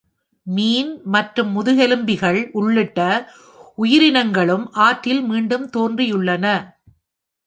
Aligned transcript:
மீன் 0.47 1.01
மற்றும் 1.05 1.51
முதுகெலும்பிகள் 1.51 2.49
உள்ளிட்ட 2.51 2.99
உயிரினங்களும் 3.77 4.65
ஆற்றில் 4.79 5.21
மீண்டும் 5.21 5.67
தோன்றியுள்ளன. 5.69 6.45